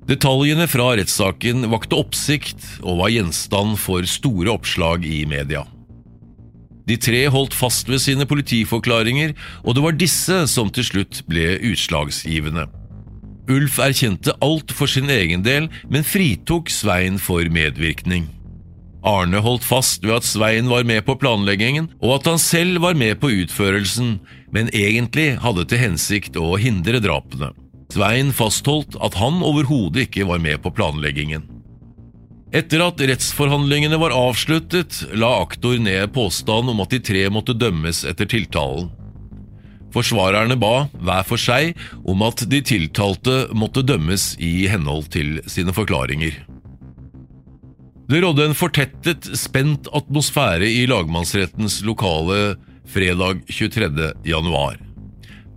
Detaljene 0.07 0.69
fra 0.71 0.93
rettssaken 0.95 1.67
vakte 1.67 1.99
oppsikt 1.99 2.63
og 2.79 3.01
var 3.01 3.11
gjenstand 3.11 3.75
for 3.83 4.07
store 4.07 4.53
oppslag 4.55 5.03
i 5.03 5.25
media. 5.27 5.65
De 6.87 6.95
tre 6.95 7.25
holdt 7.27 7.51
fast 7.51 7.91
ved 7.91 7.99
sine 7.99 8.23
politiforklaringer, 8.23 9.35
og 9.67 9.75
det 9.75 9.83
var 9.83 9.99
disse 9.99 10.45
som 10.47 10.71
til 10.71 10.87
slutt 10.87 11.25
ble 11.27 11.57
utslagsgivende. 11.73 12.69
Ulf 13.47 13.77
erkjente 13.79 14.33
alt 14.43 14.73
for 14.75 14.91
sin 14.91 15.09
egen 15.09 15.43
del, 15.45 15.69
men 15.87 16.03
fritok 16.03 16.71
Svein 16.73 17.19
for 17.21 17.47
medvirkning. 17.51 18.27
Arne 19.07 19.39
holdt 19.39 19.63
fast 19.63 20.03
ved 20.03 20.17
at 20.17 20.27
Svein 20.27 20.67
var 20.67 20.83
med 20.87 21.05
på 21.07 21.15
planleggingen, 21.21 21.91
og 22.01 22.17
at 22.17 22.27
han 22.27 22.41
selv 22.41 22.81
var 22.83 22.97
med 22.99 23.19
på 23.21 23.31
utførelsen, 23.43 24.17
men 24.51 24.71
egentlig 24.75 25.37
hadde 25.43 25.63
til 25.69 25.79
hensikt 25.79 26.39
å 26.39 26.57
hindre 26.59 26.99
drapene. 27.03 27.53
Svein 27.93 28.33
fastholdt 28.35 28.97
at 28.99 29.15
han 29.21 29.39
overhodet 29.45 30.09
ikke 30.09 30.27
var 30.27 30.43
med 30.43 30.59
på 30.63 30.73
planleggingen. 30.75 31.45
Etter 32.55 32.83
at 32.83 33.01
rettsforhandlingene 33.03 33.99
var 33.99 34.15
avsluttet, 34.15 35.01
la 35.15 35.33
aktor 35.43 35.79
ned 35.83 36.11
påstand 36.15 36.71
om 36.71 36.83
at 36.83 36.93
de 36.95 36.99
tre 37.03 37.25
måtte 37.31 37.55
dømmes 37.55 38.03
etter 38.07 38.27
tiltalen. 38.27 38.89
Forsvarerne 39.97 40.53
ba, 40.61 40.85
hver 41.01 41.23
for 41.25 41.41
seg, 41.41 41.73
om 42.05 42.21
at 42.27 42.43
de 42.51 42.59
tiltalte 42.61 43.47
måtte 43.57 43.81
dømmes 43.81 44.35
i 44.37 44.67
henhold 44.69 45.09
til 45.15 45.39
sine 45.49 45.73
forklaringer. 45.73 46.35
Det 48.07 48.21
rådde 48.23 48.45
en 48.45 48.55
fortettet, 48.55 49.25
spent 49.35 49.89
atmosfære 49.97 50.69
i 50.69 50.85
lagmannsrettens 50.87 51.81
lokale 51.87 52.55
fredag 52.87 53.41
23. 53.49 54.13
januar. 54.29 54.77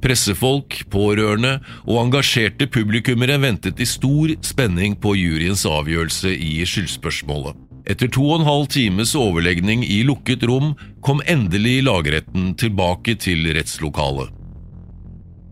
Pressefolk, 0.00 0.80
pårørende 0.90 1.59
og 1.85 2.06
engasjerte 2.06 2.66
publikummere 2.73 3.37
ventet 3.42 3.78
i 3.78 3.87
stor 3.87 4.32
spenning 4.40 4.97
på 4.97 5.12
juryens 5.20 5.66
avgjørelse 5.68 6.32
i 6.32 6.64
skyldspørsmålet. 6.64 7.70
Etter 7.89 8.11
to 8.13 8.27
og 8.29 8.41
en 8.41 8.49
halv 8.49 8.67
times 8.73 9.15
overlegning 9.19 9.85
i 9.87 10.03
lukket 10.07 10.45
rom 10.49 10.75
kom 11.05 11.23
endelig 11.31 11.81
lagretten 11.87 12.53
tilbake 12.61 13.17
til 13.21 13.49
rettslokalet. 13.57 14.29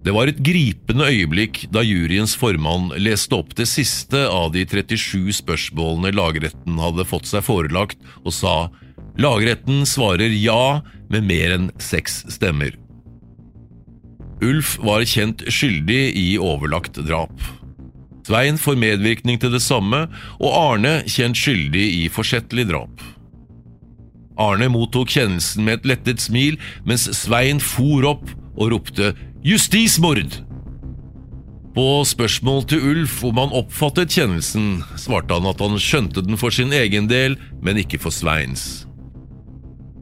Det 0.04 0.14
var 0.14 0.30
et 0.30 0.38
gripende 0.40 1.08
øyeblikk 1.10 1.64
da 1.74 1.82
juryens 1.82 2.36
formann 2.38 2.92
leste 3.02 3.34
opp 3.36 3.50
det 3.58 3.66
siste 3.68 4.20
av 4.30 4.52
de 4.54 4.62
37 4.64 5.40
spørsmålene 5.40 6.14
lagretten 6.14 6.78
hadde 6.80 7.06
fått 7.08 7.28
seg 7.28 7.44
forelagt, 7.44 7.98
og 8.22 8.32
sa 8.32 8.54
lagretten 9.18 9.82
svarer 9.88 10.32
ja 10.32 10.80
med 11.10 11.26
mer 11.28 11.56
enn 11.56 11.70
seks 11.82 12.22
stemmer. 12.30 12.76
Ulf 14.44 14.76
var 14.86 15.02
kjent 15.02 15.42
skyldig 15.50 16.02
i 16.14 16.28
overlagt 16.38 17.00
drap. 17.02 17.34
Svein 18.28 18.58
får 18.60 18.76
medvirkning 18.76 19.38
til 19.40 19.54
det 19.54 19.62
samme, 19.64 20.02
og 20.36 20.50
Arne 20.52 20.98
kjent 21.08 21.38
skyldig 21.38 21.84
i 22.02 22.08
forsettlig 22.12 22.66
drap. 22.68 23.00
Arne 24.38 24.68
mottok 24.68 25.08
kjennelsen 25.14 25.64
med 25.64 25.78
et 25.78 25.88
lettet 25.94 26.20
smil, 26.20 26.58
mens 26.84 27.06
Svein 27.16 27.62
for 27.62 28.04
opp 28.10 28.28
og 28.58 28.74
ropte 28.74 29.14
'justismord'. 29.40 30.42
På 31.72 32.04
spørsmål 32.04 32.66
til 32.68 32.84
Ulf 32.90 33.24
om 33.24 33.38
han 33.38 33.54
oppfattet 33.54 34.12
kjennelsen, 34.12 34.82
svarte 34.96 35.32
han 35.32 35.48
at 35.48 35.60
han 35.64 35.78
skjønte 35.80 36.20
den 36.20 36.36
for 36.36 36.50
sin 36.50 36.72
egen 36.72 37.08
del, 37.08 37.38
men 37.62 37.80
ikke 37.80 37.98
for 38.02 38.10
Sveins. 38.10 38.87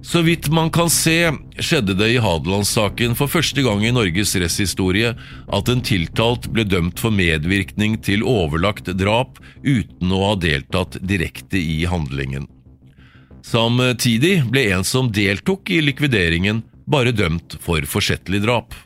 Så 0.07 0.23
vidt 0.23 0.49
man 0.49 0.69
kan 0.71 0.91
se, 0.91 1.33
skjedde 1.59 1.97
det 1.99 2.13
i 2.15 2.19
Hadelandssaken 2.23 3.17
for 3.19 3.27
første 3.27 3.59
gang 3.67 3.81
i 3.83 3.91
Norges 3.91 4.37
rettshistorie 4.39 5.09
at 5.59 5.71
en 5.73 5.81
tiltalt 5.83 6.47
ble 6.55 6.63
dømt 6.63 7.01
for 7.03 7.11
medvirkning 7.11 7.97
til 8.07 8.23
overlagt 8.23 8.87
drap 9.01 9.41
uten 9.65 10.13
å 10.15 10.21
ha 10.29 10.37
deltatt 10.39 11.01
direkte 11.03 11.59
i 11.59 11.81
handlingen. 11.91 12.47
Samtidig 13.43 14.45
ble 14.47 14.69
en 14.77 14.87
som 14.87 15.11
deltok 15.11 15.73
i 15.75 15.81
likvideringen, 15.83 16.61
bare 16.87 17.11
dømt 17.11 17.57
for 17.63 17.83
forsettlig 17.91 18.45
drap. 18.45 18.77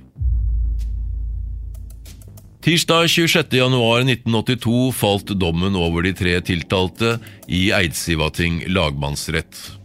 Tirsdag 2.65 3.11
26.1.1982 3.13 4.89
falt 4.97 5.35
dommen 5.37 5.77
over 5.77 6.09
de 6.09 6.15
tre 6.17 6.39
tiltalte 6.45 7.19
i 7.49 7.67
Eidsivating 7.77 8.63
lagmannsrett. 8.73 9.80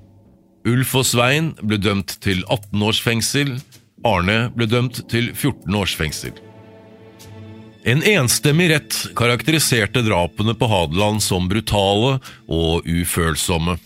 Ulf 0.66 0.96
og 0.98 1.06
Svein 1.06 1.52
ble 1.62 1.78
dømt 1.78 2.18
til 2.26 2.42
18 2.50 2.82
års 2.88 3.00
fengsel. 3.04 3.56
Arne 4.06 4.50
ble 4.56 4.66
dømt 4.70 5.04
til 5.12 5.30
14 5.36 5.78
års 5.78 5.94
fengsel. 5.98 6.34
En 7.86 8.02
enstemmig 8.02 8.72
rett 8.72 8.96
karakteriserte 9.18 10.02
drapene 10.08 10.56
på 10.58 10.70
Hadeland 10.72 11.22
som 11.22 11.46
brutale 11.52 12.16
og 12.50 12.88
ufølsomme. 12.90 13.78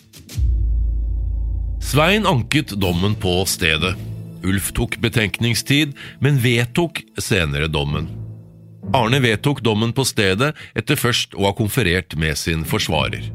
Svein 1.84 2.24
anket 2.28 2.72
dommen 2.80 3.12
på 3.20 3.42
stedet. 3.44 3.92
Ulf 4.40 4.70
tok 4.72 4.96
betenkningstid, 5.04 5.92
men 6.24 6.40
vedtok 6.40 7.02
senere 7.20 7.68
dommen. 7.68 8.08
Arne 8.96 9.20
vedtok 9.20 9.60
dommen 9.60 9.92
på 9.92 10.06
stedet 10.08 10.54
etter 10.72 10.96
først 10.96 11.36
å 11.36 11.44
ha 11.50 11.52
konferert 11.56 12.16
med 12.16 12.40
sin 12.40 12.64
forsvarer. 12.64 13.28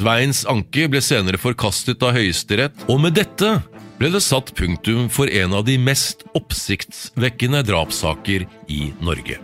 Sveins 0.00 0.46
anke 0.48 0.86
ble 0.88 1.00
senere 1.04 1.36
forkastet 1.36 2.00
av 2.00 2.14
Høyesterett, 2.16 2.86
og 2.88 3.02
med 3.02 3.18
dette 3.18 3.50
ble 3.98 4.08
det 4.08 4.22
satt 4.24 4.48
punktum 4.56 5.10
for 5.12 5.28
en 5.28 5.52
av 5.58 5.66
de 5.66 5.74
mest 5.76 6.22
oppsiktsvekkende 6.38 7.60
drapssaker 7.68 8.46
i 8.72 8.78
Norge. 9.04 9.36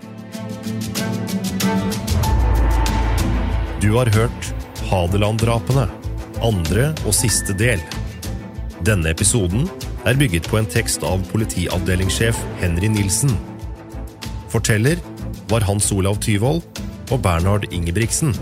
Du 3.85 3.91
har 3.99 4.09
hørt 4.17 4.49
Hadeland-drapene, 4.89 5.85
andre 6.41 6.89
og 7.05 7.13
siste 7.21 7.53
del. 7.61 7.85
Denne 8.81 9.13
episoden 9.13 9.69
er 10.09 10.17
bygget 10.17 10.49
på 10.49 10.63
en 10.63 10.73
tekst 10.73 11.05
av 11.05 11.21
politiavdelingssjef 11.35 12.41
Henry 12.65 12.89
Nilsen. 12.97 13.37
Forteller 14.49 15.05
var 15.53 15.69
Hans 15.69 15.93
Olav 15.93 16.17
Tyvold 16.25 16.65
og 17.13 17.19
Bernhard 17.21 17.69
Ingebrigtsen. 17.69 18.33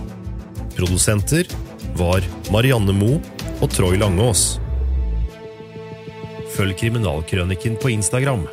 Produsenter 0.78 1.50
var 1.98 2.26
Marianne 2.52 2.94
Moe 2.96 3.20
og 3.62 3.70
Troy 3.74 3.98
Langås. 4.00 4.58
Følg 6.54 6.76
Kriminalkrøniken 6.78 7.78
på 7.82 7.90
Instagram. 7.94 8.46